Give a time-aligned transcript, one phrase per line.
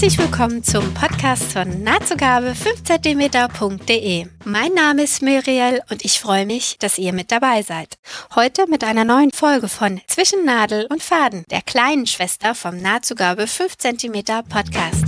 [0.00, 4.26] Herzlich willkommen zum Podcast von nahtzugabe 5cm.de.
[4.44, 7.98] Mein Name ist Muriel und ich freue mich, dass ihr mit dabei seid.
[8.36, 13.48] Heute mit einer neuen Folge von Zwischen Nadel und Faden, der kleinen Schwester vom Nahtzugabe
[13.48, 15.07] 5 cm Podcast.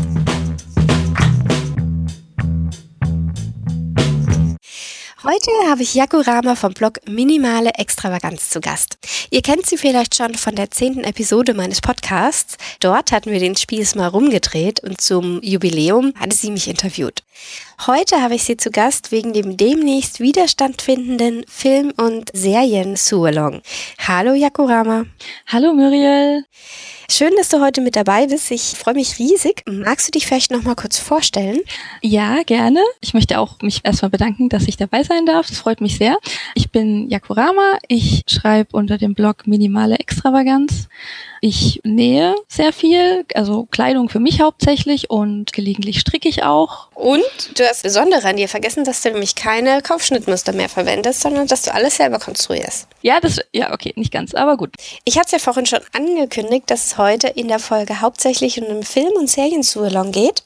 [5.23, 8.97] Heute habe ich Yakurama vom Blog Minimale Extravaganz zu Gast.
[9.31, 12.57] Ihr kennt sie vielleicht schon von der zehnten Episode meines Podcasts.
[12.81, 17.23] Dort hatten wir den Spieß mal rumgedreht und zum Jubiläum hatte sie mich interviewt.
[17.87, 23.63] Heute habe ich sie zu Gast wegen dem demnächst Widerstand findenden Film- und Serien-Sualong.
[23.99, 25.07] Hallo Yakurama.
[25.47, 26.45] Hallo Muriel.
[27.11, 28.51] Schön, dass du heute mit dabei bist.
[28.51, 29.65] Ich freue mich riesig.
[29.67, 31.59] Magst du dich vielleicht noch mal kurz vorstellen?
[32.03, 32.81] Ja, gerne.
[33.01, 35.49] Ich möchte auch mich erstmal bedanken, dass ich dabei sein darf.
[35.49, 36.19] Das freut mich sehr.
[36.55, 37.79] Ich bin Yakurama.
[37.89, 40.89] Ich schreibe unter dem Blog Minimale Extravaganz.
[41.43, 46.89] Ich nähe sehr viel, also Kleidung für mich hauptsächlich und gelegentlich stricke ich auch.
[46.95, 51.47] Und du hast Besondere an dir vergessen, dass du nämlich keine Kaufschnittmuster mehr verwendest, sondern
[51.47, 52.89] dass du alles selber konstruierst.
[53.01, 54.75] Ja, das, ja, okay, nicht ganz, aber gut.
[55.05, 58.69] Ich hatte es ja vorhin schon angekündigt, dass es heute in der Folge hauptsächlich um
[58.69, 60.45] einen Film- und Serien-Sualong geht.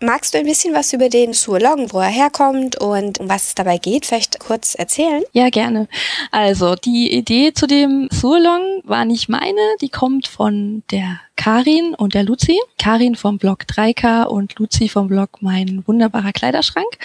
[0.00, 3.54] Magst du ein bisschen was über den Sualong, wo er herkommt und um was es
[3.54, 5.22] dabei geht, vielleicht kurz erzählen?
[5.32, 5.88] Ja, gerne.
[6.30, 12.14] Also, die Idee zu dem Sualong war nicht meine, die kommt von der Karin und
[12.14, 12.58] der Luzi.
[12.78, 16.98] Karin vom Blog 3K und Luzi vom Blog Mein wunderbarer Kleiderschrank.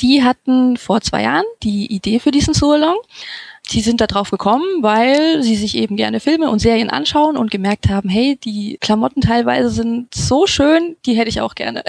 [0.00, 2.96] Die hatten vor zwei Jahren die Idee für diesen Sualong
[3.68, 7.50] sie sind da drauf gekommen, weil sie sich eben gerne Filme und Serien anschauen und
[7.50, 11.82] gemerkt haben, hey, die Klamotten teilweise sind so schön, die hätte ich auch gerne.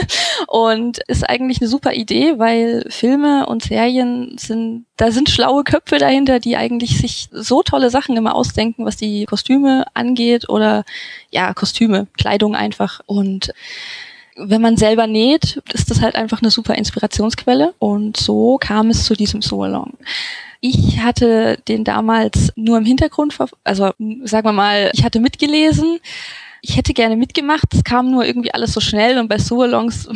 [0.46, 5.98] und ist eigentlich eine super Idee, weil Filme und Serien sind, da sind schlaue Köpfe
[5.98, 10.84] dahinter, die eigentlich sich so tolle Sachen immer ausdenken, was die Kostüme angeht oder
[11.30, 13.52] ja, Kostüme, Kleidung einfach und
[14.36, 19.04] wenn man selber näht, ist das halt einfach eine super Inspirationsquelle und so kam es
[19.04, 19.92] zu diesem So-Along.
[20.66, 23.92] Ich hatte den damals nur im Hintergrund, also
[24.24, 25.98] sagen wir mal, ich hatte mitgelesen.
[26.62, 30.08] Ich hätte gerne mitgemacht, es kam nur irgendwie alles so schnell und bei So-Alongs,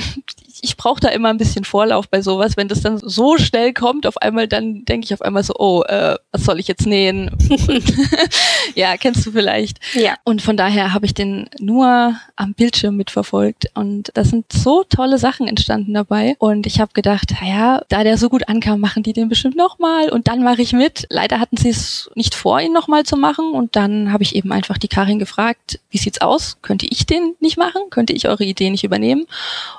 [0.63, 2.57] ich brauche da immer ein bisschen Vorlauf bei sowas.
[2.57, 5.83] Wenn das dann so schnell kommt, auf einmal, dann denke ich auf einmal so, oh,
[5.85, 7.31] äh, was soll ich jetzt nähen?
[8.75, 9.79] ja, kennst du vielleicht.
[9.95, 10.17] Ja.
[10.25, 13.71] Und von daher habe ich den nur am Bildschirm mitverfolgt.
[13.75, 16.37] Und da sind so tolle Sachen entstanden dabei.
[16.39, 20.11] Und ich habe gedacht, ja, da der so gut ankam, machen die den bestimmt nochmal.
[20.11, 21.07] Und dann mache ich mit.
[21.11, 23.53] Leider hatten sie es nicht vor, ihn nochmal zu machen.
[23.53, 26.59] Und dann habe ich eben einfach die Karin gefragt, wie sieht's aus?
[26.63, 27.83] Könnte ich den nicht machen?
[27.91, 29.27] Könnte ich eure Idee nicht übernehmen?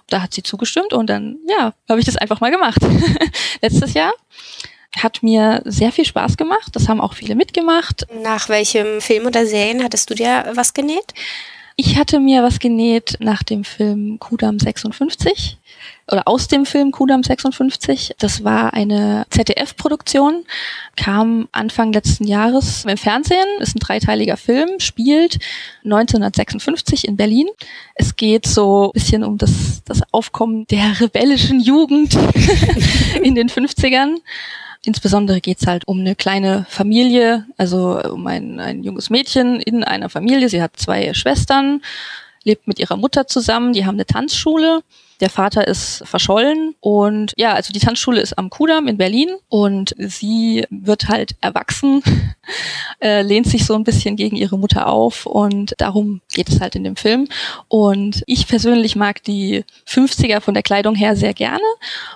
[0.07, 2.79] Da hat sie zugestimmt bestimmt und dann, ja, habe ich das einfach mal gemacht.
[3.61, 4.13] Letztes Jahr
[4.97, 6.69] hat mir sehr viel Spaß gemacht.
[6.73, 8.05] Das haben auch viele mitgemacht.
[8.23, 11.13] Nach welchem Film oder Serien hattest du dir was genäht?
[11.75, 15.57] Ich hatte mir was genäht nach dem Film Kudam 56
[16.11, 18.15] oder aus dem Film Kudam 56.
[18.19, 20.43] Das war eine ZDF-Produktion,
[20.95, 25.39] kam Anfang letzten Jahres im Fernsehen, ist ein dreiteiliger Film, spielt
[25.83, 27.47] 1956 in Berlin.
[27.95, 32.15] Es geht so ein bisschen um das, das Aufkommen der rebellischen Jugend
[33.23, 34.17] in den 50ern.
[34.85, 40.09] Insbesondere geht's halt um eine kleine Familie, also um ein, ein junges Mädchen in einer
[40.09, 40.47] Familie.
[40.47, 41.81] Sie hat zwei Schwestern,
[42.45, 44.81] lebt mit ihrer Mutter zusammen, die haben eine Tanzschule
[45.19, 49.93] der Vater ist verschollen und ja, also die Tanzschule ist am Kudamm in Berlin und
[49.97, 52.03] sie wird halt erwachsen,
[53.01, 56.75] äh, lehnt sich so ein bisschen gegen ihre Mutter auf und darum geht es halt
[56.75, 57.27] in dem Film.
[57.67, 61.63] Und ich persönlich mag die 50er von der Kleidung her sehr gerne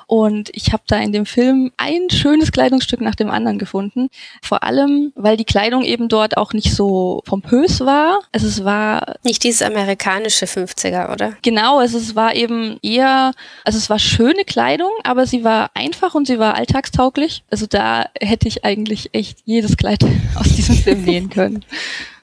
[0.08, 4.10] und ich habe da in dem Film ein schönes Kleidungsstück nach dem anderen gefunden.
[4.42, 8.22] Vor allem, weil die Kleidung eben dort auch nicht so pompös war.
[8.32, 11.34] Also es war nicht dieses amerikanische 50er, oder?
[11.42, 13.32] Genau, also es war eben eher,
[13.64, 17.44] also es war schöne Kleidung, aber sie war einfach und sie war alltagstauglich.
[17.50, 20.04] Also da hätte ich eigentlich echt jedes Kleid
[20.35, 21.66] aus diesem Film nähen können.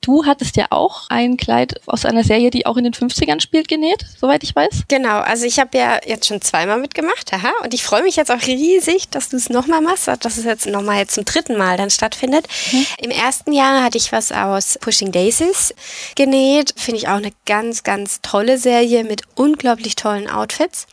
[0.03, 3.69] Du hattest ja auch ein Kleid aus einer Serie, die auch in den 50ern spielt,
[3.69, 4.85] genäht, soweit ich weiß.
[4.89, 8.31] Genau, also ich habe ja jetzt schon zweimal mitgemacht, aha, und ich freue mich jetzt
[8.31, 11.77] auch riesig, dass du es nochmal machst, dass es jetzt nochmal jetzt zum dritten Mal
[11.77, 12.47] dann stattfindet.
[12.73, 12.87] Mhm.
[13.03, 15.75] Im ersten Jahr hatte ich was aus Pushing Daisies
[16.17, 20.87] genäht, finde ich auch eine ganz, ganz tolle Serie mit unglaublich tollen Outfits.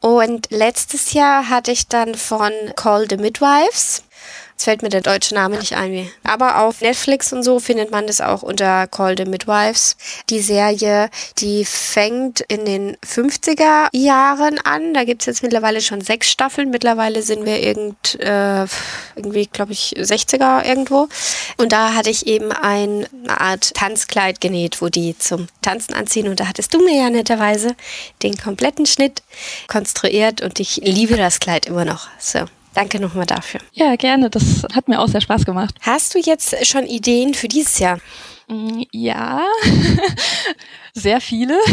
[0.00, 4.04] Und letztes Jahr hatte ich dann von Call the Midwives
[4.52, 6.10] Jetzt fällt mir der deutsche Name nicht ein.
[6.24, 9.96] Aber auf Netflix und so findet man das auch unter Call the Midwives.
[10.30, 14.94] Die Serie, die fängt in den 50er Jahren an.
[14.94, 16.70] Da gibt's jetzt mittlerweile schon sechs Staffeln.
[16.70, 18.66] Mittlerweile sind wir irgend, äh,
[19.16, 21.08] irgendwie, glaube ich, 60er irgendwo.
[21.56, 26.28] Und da hatte ich eben eine Art Tanzkleid genäht, wo die zum Tanzen anziehen.
[26.28, 27.74] Und da hattest du mir ja netterweise
[28.22, 29.22] den kompletten Schnitt
[29.66, 32.08] konstruiert und ich liebe das Kleid immer noch.
[32.18, 32.46] So.
[32.74, 33.60] Danke nochmal dafür.
[33.72, 34.30] Ja, gerne.
[34.30, 35.74] Das hat mir auch sehr Spaß gemacht.
[35.80, 37.98] Hast du jetzt schon Ideen für dieses Jahr?
[38.48, 39.42] Mm, ja,
[40.94, 41.58] sehr viele.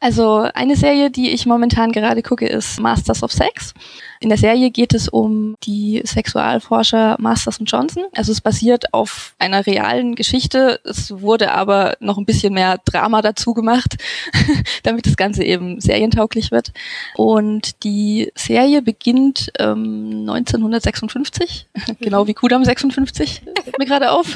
[0.00, 3.74] Also eine Serie, die ich momentan gerade gucke, ist Masters of Sex.
[4.20, 8.04] In der Serie geht es um die Sexualforscher Masters und Johnson.
[8.14, 10.80] Also es basiert auf einer realen Geschichte.
[10.84, 13.96] Es wurde aber noch ein bisschen mehr Drama dazu gemacht,
[14.82, 16.72] damit das Ganze eben serientauglich wird.
[17.16, 21.68] Und die Serie beginnt ähm, 1956,
[22.00, 24.34] genau wie Kudam 56, fällt mir gerade auf.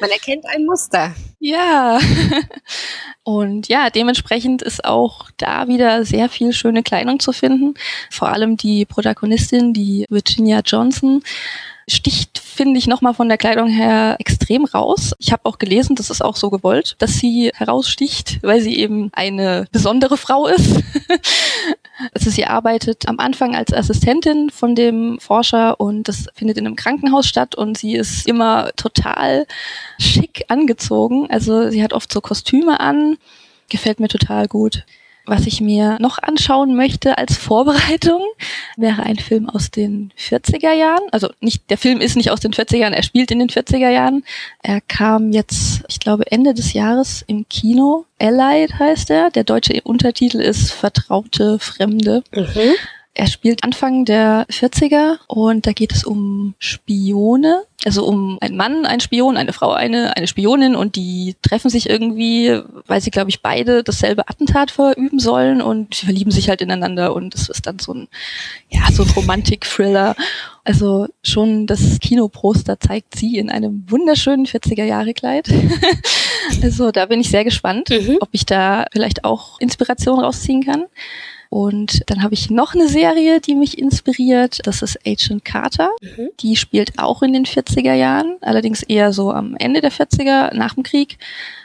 [0.00, 1.14] Man erkennt ein Muster.
[1.44, 1.98] Ja.
[3.24, 7.74] Und ja, dementsprechend ist auch da wieder sehr viel schöne Kleidung zu finden.
[8.10, 11.20] Vor allem die Protagonistin, die Virginia Johnson,
[11.88, 15.14] sticht, finde ich, nochmal von der Kleidung her extrem raus.
[15.18, 19.10] Ich habe auch gelesen, das ist auch so gewollt, dass sie heraussticht, weil sie eben
[19.12, 20.82] eine besondere Frau ist.
[22.14, 26.76] also sie arbeitet am Anfang als Assistentin von dem Forscher und das findet in einem
[26.76, 29.46] Krankenhaus statt und sie ist immer total
[29.98, 31.30] schick angezogen.
[31.30, 33.18] Also sie hat oft so Kostüme an,
[33.68, 34.84] gefällt mir total gut.
[35.24, 38.22] Was ich mir noch anschauen möchte als Vorbereitung,
[38.76, 41.02] wäre ein Film aus den 40er Jahren.
[41.10, 43.90] Also nicht, der Film ist nicht aus den 40er Jahren, er spielt in den 40er
[43.90, 44.24] Jahren.
[44.62, 48.06] Er kam jetzt, ich glaube, Ende des Jahres im Kino.
[48.18, 49.30] Allied heißt er.
[49.30, 52.22] Der deutsche Untertitel ist Vertraute Fremde.
[52.34, 52.74] Mhm.
[53.14, 58.86] Er spielt Anfang der 40er und da geht es um Spione, also um einen Mann,
[58.86, 63.28] einen Spion, eine Frau, eine, eine Spionin und die treffen sich irgendwie, weil sie, glaube
[63.28, 67.66] ich, beide dasselbe Attentat verüben sollen und sie verlieben sich halt ineinander und es ist
[67.66, 68.08] dann so ein,
[68.70, 70.16] ja, so ein Romantik-Thriller.
[70.64, 75.52] Also schon das Kinoposter zeigt sie in einem wunderschönen 40er-Jahre-Kleid.
[76.62, 78.16] also da bin ich sehr gespannt, mhm.
[78.20, 80.86] ob ich da vielleicht auch Inspiration rausziehen kann.
[81.52, 84.60] Und dann habe ich noch eine Serie, die mich inspiriert.
[84.64, 85.90] Das ist Agent Carter.
[86.00, 86.30] Mhm.
[86.40, 90.72] Die spielt auch in den 40er Jahren, allerdings eher so am Ende der 40er, nach
[90.72, 91.18] dem Krieg.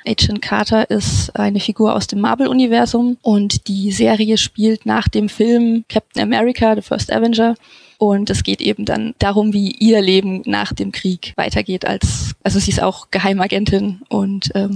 [0.06, 5.86] Agent Carter ist eine Figur aus dem Marvel-Universum und die Serie spielt nach dem Film
[5.88, 7.56] Captain America, The First Avenger.
[7.98, 12.60] Und es geht eben dann darum, wie ihr Leben nach dem Krieg weitergeht als, also
[12.60, 14.76] sie ist auch Geheimagentin und ähm,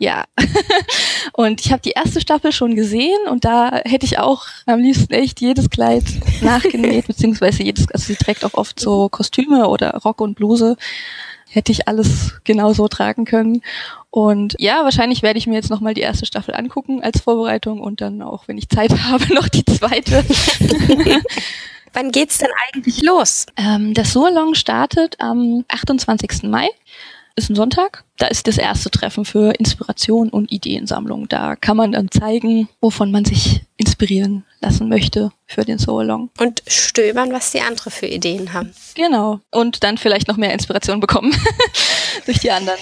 [0.00, 0.24] ja.
[1.34, 5.12] und ich habe die erste Staffel schon gesehen und da hätte ich auch am liebsten
[5.12, 6.04] echt jedes Kleid
[6.40, 10.76] nachgenäht, beziehungsweise jedes, also sie trägt auch oft so Kostüme oder Rock und Bluse.
[11.50, 13.60] Hätte ich alles genau so tragen können.
[14.08, 18.00] Und ja, wahrscheinlich werde ich mir jetzt nochmal die erste Staffel angucken als Vorbereitung und
[18.00, 20.24] dann auch, wenn ich Zeit habe, noch die zweite.
[21.92, 23.46] Wann geht's denn eigentlich los?
[23.56, 26.44] Ähm, das Surlong startet am 28.
[26.44, 26.68] Mai
[27.36, 28.04] ist ein Sonntag.
[28.18, 31.28] Da ist das erste Treffen für Inspiration und Ideensammlung.
[31.28, 36.30] Da kann man dann zeigen, wovon man sich inspirieren lassen möchte für den So Along.
[36.38, 38.72] Und stöbern, was die anderen für Ideen haben.
[38.94, 39.40] Genau.
[39.50, 41.34] Und dann vielleicht noch mehr Inspiration bekommen
[42.26, 42.78] durch die anderen.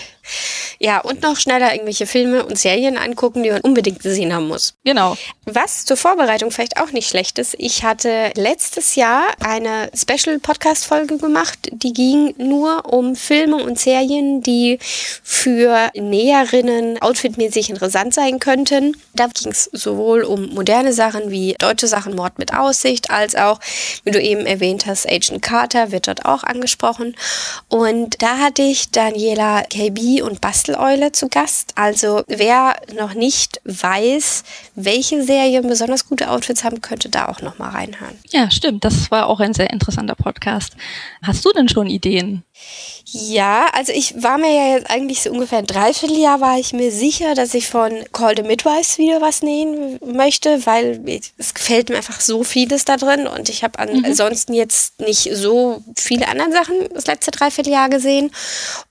[0.79, 4.75] Ja, und noch schneller irgendwelche Filme und Serien angucken, die man unbedingt gesehen haben muss.
[4.85, 5.17] Genau.
[5.45, 11.59] Was zur Vorbereitung vielleicht auch nicht schlecht ist, ich hatte letztes Jahr eine Special-Podcast-Folge gemacht,
[11.73, 18.97] die ging nur um Filme und Serien, die für Näherinnen outfitmäßig interessant sein könnten.
[19.15, 23.61] Da ging es sowohl um moderne Sachen wie deutsche Sachen, Mord mit Aussicht, als auch,
[24.05, 27.17] wie du eben erwähnt hast, Agent Carter wird dort auch angesprochen.
[27.69, 31.73] Und da hatte ich Daniela KB und Basteleule zu Gast.
[31.77, 34.45] Also wer noch nicht weiß,
[34.75, 38.19] welche Serien besonders gute Outfits haben, könnte da auch noch mal reinhören.
[38.31, 38.85] Ja, stimmt.
[38.85, 40.77] Das war auch ein sehr interessanter Podcast.
[41.23, 42.45] Hast du denn schon Ideen?
[43.11, 46.93] Ja, also ich war mir ja jetzt eigentlich so ungefähr ein Dreivierteljahr war ich mir
[46.93, 51.01] sicher, dass ich von Call the Midwives wieder was nähen möchte, weil
[51.39, 54.05] es gefällt mir einfach so vieles da drin und ich habe mhm.
[54.05, 58.31] ansonsten jetzt nicht so viele andere Sachen das letzte Dreivierteljahr gesehen.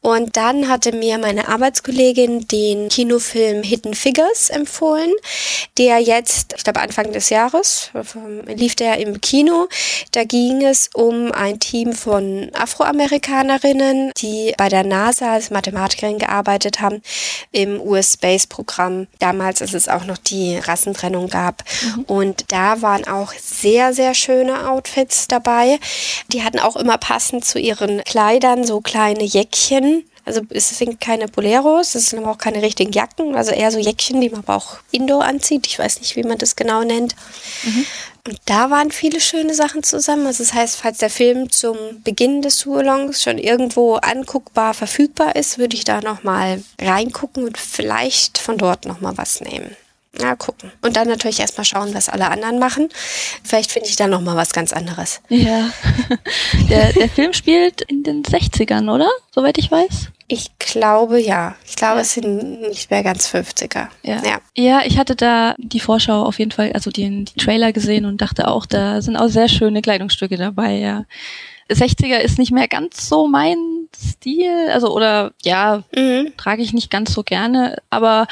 [0.01, 5.11] Und dann hatte mir meine Arbeitskollegin den Kinofilm Hidden Figures empfohlen,
[5.77, 7.91] der jetzt, ich glaube Anfang des Jahres,
[8.47, 9.67] lief der im Kino.
[10.11, 16.19] Da ging es um ein Team von Afroamerikanern Forscherinnen, die bei der NASA als Mathematikerin
[16.19, 17.01] gearbeitet haben
[17.51, 21.63] im US-Space-Programm, damals, als es auch noch die Rassentrennung gab.
[21.83, 22.03] Mhm.
[22.03, 25.79] Und da waren auch sehr, sehr schöne Outfits dabei.
[26.31, 31.27] Die hatten auch immer passend zu ihren Kleidern so kleine Jäckchen also es sind keine
[31.27, 34.57] Boleros, es sind aber auch keine richtigen Jacken, also eher so Jäckchen, die man aber
[34.57, 35.65] auch Indoor anzieht.
[35.65, 37.15] Ich weiß nicht, wie man das genau nennt.
[37.63, 37.85] Mhm.
[38.27, 40.27] Und da waren viele schöne Sachen zusammen.
[40.27, 45.59] Also das heißt, falls der Film zum Beginn des Tourlongs schon irgendwo anguckbar verfügbar ist,
[45.59, 49.77] würde ich da nochmal reingucken und vielleicht von dort nochmal was nehmen.
[50.19, 50.71] Ja, gucken.
[50.81, 52.89] Und dann natürlich erstmal schauen, was alle anderen machen.
[53.43, 55.21] Vielleicht finde ich da nochmal was ganz anderes.
[55.29, 55.69] Ja.
[56.69, 59.09] Der, der Film spielt in den 60ern, oder?
[59.33, 60.09] Soweit ich weiß.
[60.27, 61.55] Ich glaube ja.
[61.65, 62.01] Ich glaube, ja.
[62.01, 63.87] es sind nicht mehr ganz 50er.
[64.03, 64.21] Ja.
[64.23, 64.39] ja.
[64.55, 68.21] Ja, ich hatte da die Vorschau auf jeden Fall, also den, die Trailer gesehen und
[68.21, 71.05] dachte auch, da sind auch sehr schöne Kleidungsstücke dabei, ja.
[71.69, 76.33] 60er ist nicht mehr ganz so mein Stil, also oder ja, mhm.
[76.37, 78.27] trage ich nicht ganz so gerne, aber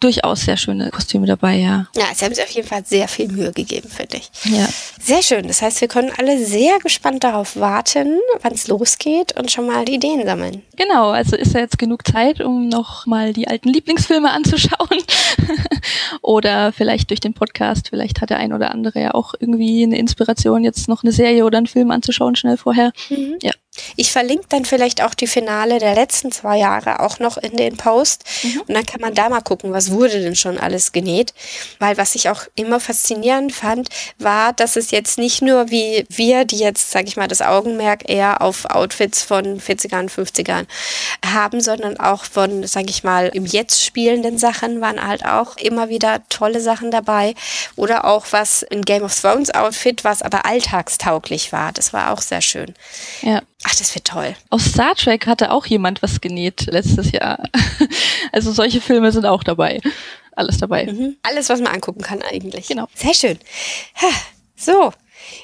[0.00, 1.86] durchaus sehr schöne Kostüme dabei, ja.
[1.96, 4.30] Ja, sie haben sich auf jeden Fall sehr viel Mühe gegeben, finde ich.
[4.44, 4.68] Ja.
[5.00, 5.48] Sehr schön.
[5.48, 9.84] Das heißt, wir können alle sehr gespannt darauf warten, wann es losgeht und schon mal
[9.84, 10.62] die Ideen sammeln.
[10.76, 15.02] Genau, also ist ja jetzt genug Zeit, um noch mal die alten Lieblingsfilme anzuschauen.
[16.22, 19.98] oder vielleicht durch den Podcast, vielleicht hat der ein oder andere ja auch irgendwie eine
[19.98, 22.92] Inspiration, jetzt noch eine Serie oder einen Film anzuschauen, schnell vorher.
[23.10, 23.36] Mhm.
[23.42, 23.52] Ja.
[23.96, 27.76] Ich verlinke dann vielleicht auch die Finale der letzten zwei Jahre auch noch in den
[27.76, 28.24] Post.
[28.42, 28.60] Mhm.
[28.62, 31.34] Und dann kann man da mal gucken, was wurde denn schon alles genäht.
[31.78, 36.44] Weil was ich auch immer faszinierend fand, war, dass es jetzt nicht nur wie wir,
[36.44, 40.66] die jetzt, sage ich mal, das Augenmerk eher auf Outfits von 40ern, 50ern
[41.24, 45.88] haben, sondern auch von, sage ich mal, im Jetzt spielenden Sachen waren halt auch immer
[45.88, 47.34] wieder tolle Sachen dabei.
[47.76, 51.72] Oder auch was ein Game of Thrones Outfit, was aber alltagstauglich war.
[51.72, 52.74] Das war auch sehr schön.
[53.22, 53.42] Ja.
[53.70, 54.34] Ach, das wird toll.
[54.48, 57.42] Aus Star Trek hatte auch jemand was genäht letztes Jahr.
[58.32, 59.80] Also solche Filme sind auch dabei.
[60.32, 60.86] Alles dabei.
[60.86, 61.16] Mhm.
[61.22, 62.68] Alles, was man angucken kann eigentlich.
[62.68, 62.86] Genau.
[62.94, 63.38] Sehr schön.
[64.54, 64.92] So,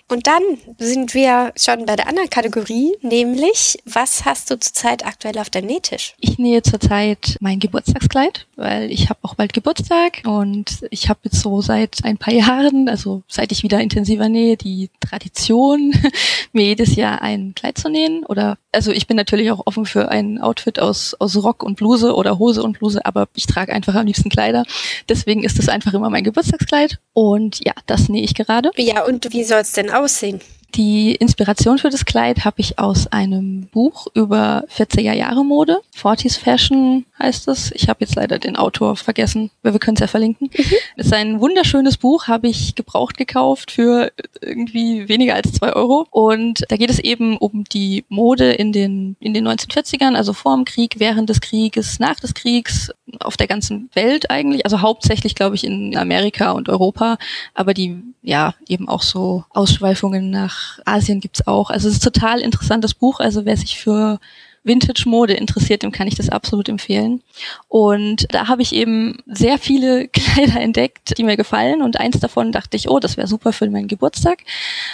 [0.09, 0.43] und dann
[0.79, 5.67] sind wir schon bei der anderen Kategorie, nämlich, was hast du zurzeit aktuell auf deinem
[5.67, 6.15] Nähtisch?
[6.21, 11.41] Ich nähe zurzeit mein Geburtstagskleid, weil ich habe auch bald Geburtstag und ich habe jetzt
[11.41, 15.93] so seit ein paar Jahren, also seit ich wieder intensiver nähe, die Tradition,
[16.53, 18.25] mir jedes Jahr ein Kleid zu nähen.
[18.25, 22.15] Oder also ich bin natürlich auch offen für ein Outfit aus, aus Rock und Bluse
[22.15, 24.65] oder Hose und Bluse, aber ich trage einfach am liebsten Kleider.
[25.09, 26.99] Deswegen ist es einfach immer mein Geburtstagskleid.
[27.13, 28.71] Und ja, das nähe ich gerade.
[28.77, 30.41] Ja, und wie soll es denn aussehen?
[30.75, 35.81] Die Inspiration für das Kleid habe ich aus einem Buch über 40er Jahre Mode.
[35.97, 37.71] 40s Fashion heißt es.
[37.73, 40.51] Ich habe jetzt leider den Autor vergessen, aber wir können es ja verlinken.
[40.53, 40.65] Mhm.
[40.97, 46.07] Es ist ein wunderschönes Buch, habe ich gebraucht gekauft für irgendwie weniger als zwei Euro.
[46.11, 50.57] Und da geht es eben um die Mode in den, in den 1940ern, also vor
[50.57, 52.91] dem Krieg, während des Krieges, nach des Kriegs,
[53.21, 54.65] auf der ganzen Welt eigentlich.
[54.65, 57.19] Also hauptsächlich, glaube ich, in Amerika und Europa.
[57.55, 61.71] Aber die, ja, eben auch so Ausschweifungen nach Asien gibt's auch.
[61.71, 63.21] Also es ist ein total interessantes Buch.
[63.21, 64.19] Also wer sich für
[64.65, 67.23] Vintage-Mode interessiert, dem kann ich das absolut empfehlen.
[67.69, 71.83] Und da habe ich eben sehr viele Kleider entdeckt, die mir gefallen.
[71.83, 74.41] Und eins davon dachte ich, oh, das wäre super für meinen Geburtstag.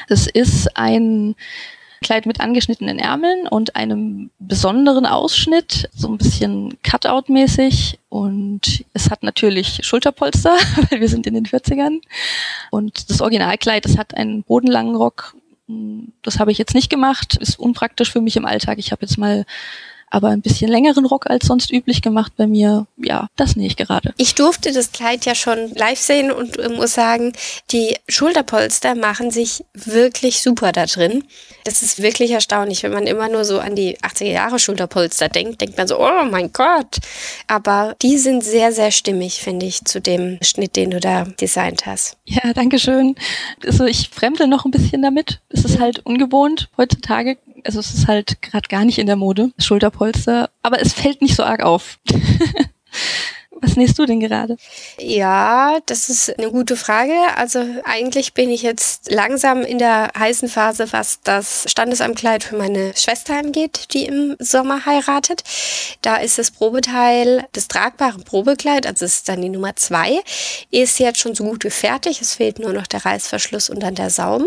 [0.09, 1.35] Das ist ein
[2.03, 7.99] Kleid mit angeschnittenen Ärmeln und einem besonderen Ausschnitt, so ein bisschen Cutout-mäßig.
[8.09, 10.57] Und es hat natürlich Schulterpolster,
[10.91, 12.00] weil wir sind in den 40ern.
[12.71, 15.35] Und das Originalkleid, das hat einen bodenlangen Rock
[16.23, 18.79] das habe ich jetzt nicht gemacht, ist unpraktisch für mich im Alltag.
[18.79, 19.45] Ich habe jetzt mal
[20.11, 22.87] aber ein bisschen längeren Rock als sonst üblich gemacht bei mir.
[22.97, 24.12] Ja, das nähe ich gerade.
[24.17, 27.33] Ich durfte das Kleid ja schon live sehen und muss sagen,
[27.71, 31.25] die Schulterpolster machen sich wirklich super da drin.
[31.64, 35.61] Das ist wirklich erstaunlich, wenn man immer nur so an die 80er Jahre Schulterpolster denkt,
[35.61, 36.99] denkt man so, oh mein Gott.
[37.47, 41.87] Aber die sind sehr, sehr stimmig, finde ich, zu dem Schnitt, den du da designt
[41.87, 42.17] hast.
[42.25, 43.14] Ja, danke schön.
[43.64, 45.40] Also ich fremdel noch ein bisschen damit.
[45.50, 49.52] Es ist halt ungewohnt heutzutage also es ist halt gerade gar nicht in der Mode,
[49.59, 51.99] Schulterpolster, aber es fällt nicht so arg auf.
[53.62, 54.57] Was nähst du denn gerade?
[54.99, 57.12] Ja, das ist eine gute Frage.
[57.37, 62.97] Also eigentlich bin ich jetzt langsam in der heißen Phase, was das Standesamtkleid für meine
[62.97, 65.43] Schwester angeht, die im Sommer heiratet.
[66.00, 70.21] Da ist das Probeteil, das tragbare Probekleid, also ist dann die Nummer zwei,
[70.71, 72.23] ist jetzt schon so gut wie fertig.
[72.23, 74.47] Es fehlt nur noch der Reißverschluss und dann der Saum.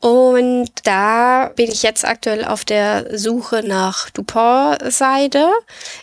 [0.00, 5.50] Und da bin ich jetzt aktuell auf der Suche nach Dupont-Seide.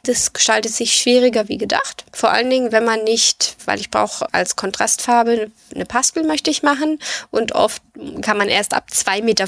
[0.04, 2.04] Das gestaltet sich schwieriger wie gedacht.
[2.12, 6.64] Vor allen Dingen, wenn man nicht, weil ich brauche als Kontrastfarbe eine Paspel möchte ich
[6.64, 7.82] machen und oft
[8.22, 9.48] kann man erst ab 2,50 Meter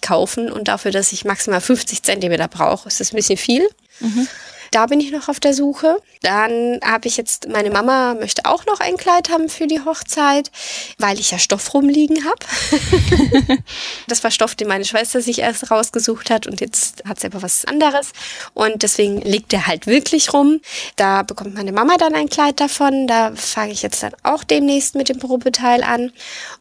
[0.00, 3.68] kaufen und dafür, dass ich maximal 50 Zentimeter brauche, ist das ein bisschen viel.
[4.00, 4.26] Mhm.
[4.72, 5.98] Da bin ich noch auf der Suche.
[6.22, 10.50] Dann habe ich jetzt, meine Mama möchte auch noch ein Kleid haben für die Hochzeit,
[10.96, 13.62] weil ich ja Stoff rumliegen habe.
[14.08, 17.42] das war Stoff, den meine Schwester sich erst rausgesucht hat und jetzt hat sie aber
[17.42, 18.12] was anderes.
[18.54, 20.62] Und deswegen liegt der halt wirklich rum.
[20.96, 23.06] Da bekommt meine Mama dann ein Kleid davon.
[23.06, 26.12] Da fange ich jetzt dann auch demnächst mit dem Probeteil an.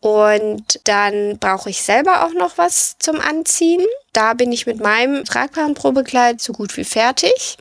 [0.01, 3.85] Und dann brauche ich selber auch noch was zum Anziehen.
[4.13, 7.57] Da bin ich mit meinem tragbaren Probekleid so gut wie fertig.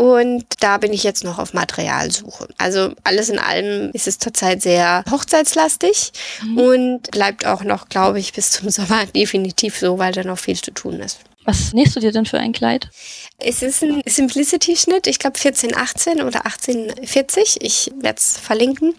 [0.00, 2.48] Und da bin ich jetzt noch auf Materialsuche.
[2.56, 6.58] Also alles in allem ist es zurzeit sehr hochzeitslastig mhm.
[6.58, 10.58] und bleibt auch noch, glaube ich, bis zum Sommer definitiv so, weil da noch viel
[10.58, 11.18] zu tun ist.
[11.44, 12.88] Was nähst du dir denn für ein Kleid?
[13.36, 17.58] Es ist ein Simplicity-Schnitt, ich glaube 1418 oder 1840.
[17.60, 18.94] Ich werde es verlinken.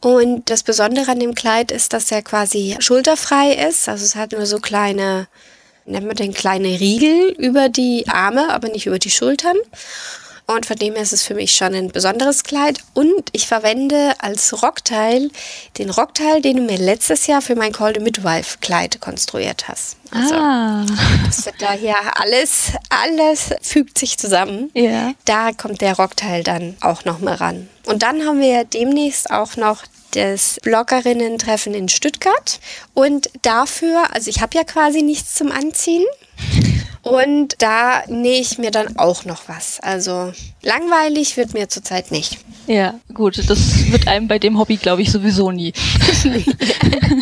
[0.00, 3.88] Und das Besondere an dem Kleid ist, dass er quasi schulterfrei ist.
[3.88, 5.26] Also es hat nur so kleine
[5.86, 9.56] nennt man den kleine Riegel über die Arme, aber nicht über die Schultern.
[10.46, 12.78] Und von dem her ist es für mich schon ein besonderes Kleid.
[12.94, 15.30] Und ich verwende als Rockteil
[15.76, 19.96] den Rockteil, den du mir letztes Jahr für mein Call the Midwife Kleid konstruiert hast.
[20.12, 20.86] Also, ah.
[21.26, 24.70] das wird da hier alles, alles fügt sich zusammen.
[24.74, 25.14] Ja.
[25.24, 27.68] Da kommt der Rockteil dann auch noch mal ran.
[27.84, 32.60] Und dann haben wir demnächst auch noch das Bloggerinnen-Treffen in Stuttgart.
[32.94, 36.04] Und dafür, also ich habe ja quasi nichts zum Anziehen.
[37.06, 39.78] Und da nähe ich mir dann auch noch was.
[39.80, 40.32] Also
[40.62, 42.38] langweilig wird mir zurzeit nicht.
[42.66, 45.72] Ja, gut, das wird einem bei dem Hobby, glaube ich, sowieso nie.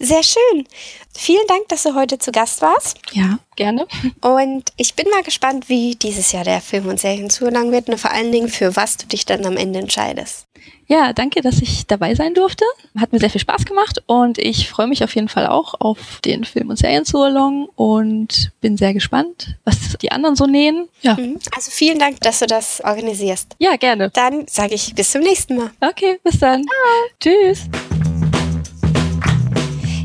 [0.00, 0.66] sehr schön.
[1.14, 2.98] Vielen Dank, dass du heute zu Gast warst.
[3.12, 3.86] Ja, gerne.
[4.22, 8.12] Und ich bin mal gespannt, wie dieses Jahr der Film- und Serienzugang wird und vor
[8.12, 10.46] allen Dingen, für was du dich dann am Ende entscheidest.
[10.86, 12.64] Ja, danke, dass ich dabei sein durfte.
[12.98, 16.20] Hat mir sehr viel Spaß gemacht und ich freue mich auf jeden Fall auch auf
[16.24, 20.88] den Film- und Serien-Surlong und bin sehr gespannt, was die anderen so nähen.
[21.00, 21.14] Ja.
[21.14, 21.38] Mhm.
[21.54, 23.56] Also vielen Dank, dass du das organisierst.
[23.58, 24.10] Ja, gerne.
[24.10, 25.70] Dann sage ich bis zum nächsten Mal.
[25.80, 26.62] Okay, bis dann.
[26.62, 27.10] Ciao.
[27.20, 27.68] Tschüss.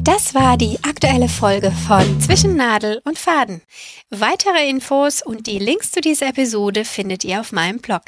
[0.08, 3.62] Das war die aktuelle Folge von Zwischen Nadel und Faden.
[4.10, 8.04] Weitere Infos und die Links zu dieser Episode findet ihr auf meinem Blog.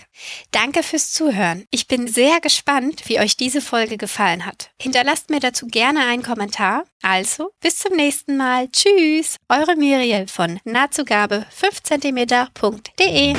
[0.51, 1.65] Danke fürs Zuhören.
[1.71, 4.71] Ich bin sehr gespannt, wie euch diese Folge gefallen hat.
[4.81, 6.85] Hinterlasst mir dazu gerne einen Kommentar.
[7.01, 8.69] Also, bis zum nächsten Mal.
[8.69, 13.35] Tschüss, eure Miriel von nahtzugabe 5cm.de.